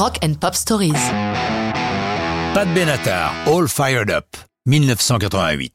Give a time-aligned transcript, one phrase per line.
[0.00, 0.94] Rock and Pop Stories.
[2.54, 4.24] Pat Benatar, All Fired Up,
[4.64, 5.74] 1988.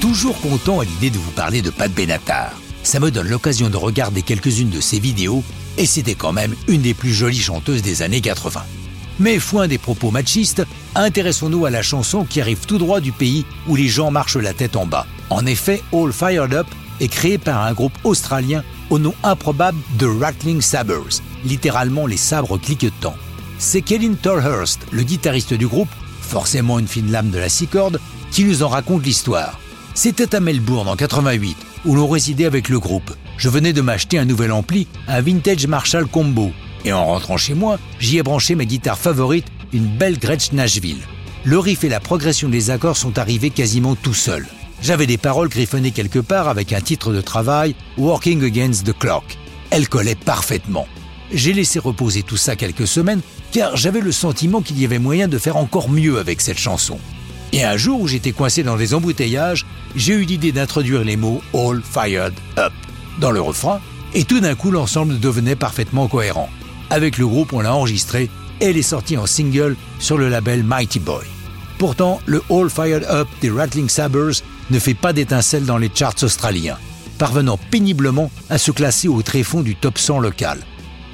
[0.00, 2.52] Toujours content à l'idée de vous parler de Pat Benatar.
[2.82, 5.44] Ça me donne l'occasion de regarder quelques-unes de ses vidéos
[5.76, 8.62] et c'était quand même une des plus jolies chanteuses des années 80.
[9.18, 10.64] Mais foin des propos machistes,
[10.94, 14.54] intéressons-nous à la chanson qui arrive tout droit du pays où les gens marchent la
[14.54, 15.06] tête en bas.
[15.28, 16.68] En effet, All Fired Up
[17.00, 22.58] est créé par un groupe australien au nom improbable de Rattling Sabres, littéralement les sabres
[22.58, 23.16] cliquetants.
[23.58, 25.88] C'est Kevin Tolhurst, le guitariste du groupe,
[26.20, 29.58] forcément une fine lame de la six cordes, qui nous en raconte l'histoire.
[29.94, 31.56] C'était à Melbourne en 88,
[31.86, 33.14] où l'on résidait avec le groupe.
[33.38, 36.52] Je venais de m'acheter un nouvel ampli, un vintage Marshall Combo,
[36.84, 41.00] et en rentrant chez moi, j'y ai branché ma guitare favorite, une belle Gretsch Nashville.
[41.44, 44.46] Le riff et la progression des accords sont arrivés quasiment tout seuls.
[44.82, 49.24] J'avais des paroles griffonnées quelque part avec un titre de travail, Working Against the Clock.
[49.70, 50.86] Elle collait parfaitement.
[51.32, 53.20] J'ai laissé reposer tout ça quelques semaines
[53.52, 56.98] car j'avais le sentiment qu'il y avait moyen de faire encore mieux avec cette chanson.
[57.52, 61.42] Et un jour où j'étais coincé dans les embouteillages, j'ai eu l'idée d'introduire les mots
[61.54, 62.72] All Fired Up
[63.18, 63.80] dans le refrain
[64.14, 66.50] et tout d'un coup l'ensemble devenait parfaitement cohérent.
[66.90, 70.62] Avec le groupe, on l'a enregistré et elle est sortie en single sur le label
[70.62, 71.24] Mighty Boy.
[71.78, 76.22] Pourtant, le All Fired Up des Rattling Sabres ne fait pas d'étincelle dans les charts
[76.22, 76.78] australiens,
[77.18, 80.58] parvenant péniblement à se classer au tréfonds du top 100 local.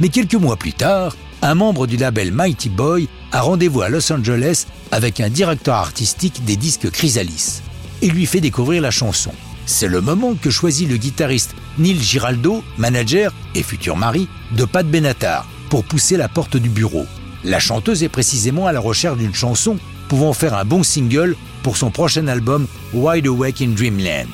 [0.00, 4.12] Mais quelques mois plus tard, un membre du label Mighty Boy a rendez-vous à Los
[4.12, 7.62] Angeles avec un directeur artistique des disques Chrysalis
[8.00, 9.32] et lui fait découvrir la chanson.
[9.66, 14.86] C'est le moment que choisit le guitariste Neil Giraldo, manager et futur mari de Pat
[14.86, 17.06] Benatar, pour pousser la porte du bureau.
[17.44, 19.78] La chanteuse est précisément à la recherche d'une chanson
[20.12, 24.28] pouvant faire un bon single pour son prochain album Wide Awake in Dreamland.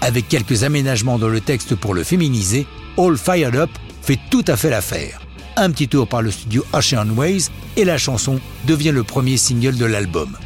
[0.00, 2.66] Avec quelques aménagements dans le texte pour le féminiser,
[2.98, 3.70] All Fired Up
[4.02, 5.20] fait tout à fait l'affaire.
[5.56, 7.44] Un petit tour par le studio Ocean Ways
[7.76, 10.36] et la chanson devient le premier single de l'album.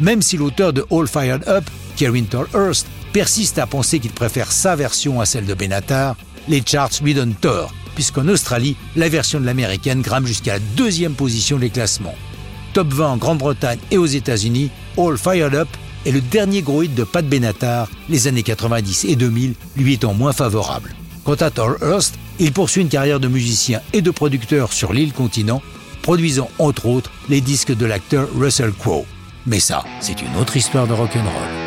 [0.00, 1.64] Même si l'auteur de All Fired Up,
[1.96, 6.14] Kevin Tolhurst, persiste à penser qu'il préfère sa version à celle de Benatar,
[6.46, 11.14] les charts lui donnent tort puisqu'en Australie, la version de l'américaine grimpe jusqu'à la deuxième
[11.14, 12.14] position des classements.
[12.76, 15.68] Top 20 en Grande-Bretagne et aux États-Unis, All Fired Up
[16.04, 20.34] est le dernier gros de Pat Benatar, les années 90 et 2000 lui étant moins
[20.34, 20.94] favorables.
[21.24, 21.50] Quant à
[21.80, 25.62] Hurst, il poursuit une carrière de musicien et de producteur sur l'île continent,
[26.02, 29.06] produisant entre autres les disques de l'acteur Russell Crowe.
[29.46, 31.65] Mais ça, c'est une autre histoire de rock'n'roll.